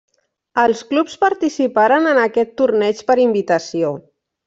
[0.63, 3.97] Els clubs participaren en aquest torneig per invitació.